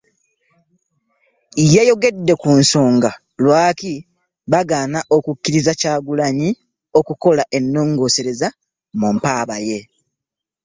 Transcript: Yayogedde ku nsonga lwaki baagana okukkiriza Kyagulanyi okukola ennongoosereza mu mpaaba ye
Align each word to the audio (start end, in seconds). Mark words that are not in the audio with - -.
Yayogedde 1.73 2.33
ku 2.41 2.49
nsonga 2.61 3.11
lwaki 3.43 3.93
baagana 4.51 4.99
okukkiriza 5.15 5.71
Kyagulanyi 5.79 6.49
okukola 6.99 7.43
ennongoosereza 7.57 8.47
mu 8.99 9.07
mpaaba 9.15 9.55
ye 9.67 9.79